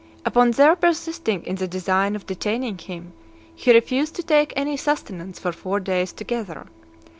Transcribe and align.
Upon 0.25 0.49
their 0.49 0.75
persisting 0.75 1.43
in 1.45 1.57
the 1.57 1.67
design 1.67 2.15
of 2.15 2.25
detaining 2.25 2.79
him, 2.79 3.13
he 3.53 3.71
refused 3.71 4.15
to 4.15 4.23
take 4.23 4.51
any 4.55 4.75
sustenance 4.75 5.37
for 5.37 5.51
four 5.51 5.79
days 5.79 6.11
together. 6.11 6.65